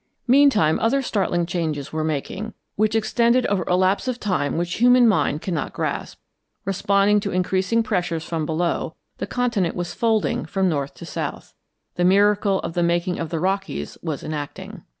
[0.25, 5.07] Meantime other startling changes were making which extended over a lapse of time which human
[5.07, 6.17] mind cannot grasp.
[6.65, 11.53] Responding to increasing pressures from below, the continent was folding from north to south.
[11.97, 14.81] The miracle of the making of the Rockies was enacting.